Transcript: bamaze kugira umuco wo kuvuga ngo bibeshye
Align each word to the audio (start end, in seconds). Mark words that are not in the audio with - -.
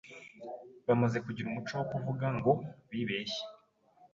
bamaze 0.87 1.17
kugira 1.25 1.47
umuco 1.47 1.73
wo 1.79 1.85
kuvuga 1.91 2.25
ngo 2.37 2.51
bibeshye 2.89 3.43